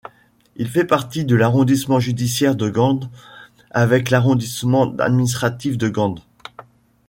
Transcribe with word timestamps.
Il 0.55 0.67
fait 0.67 0.83
partie 0.85 1.25
de 1.25 1.35
l’arrondissement 1.35 1.99
judiciaire 1.99 2.55
de 2.55 2.71
Gand, 2.71 3.01
avec 3.69 4.09
l’arrondissement 4.09 4.95
administratif 4.97 5.77
de 5.77 5.89
Gand. 5.89 6.15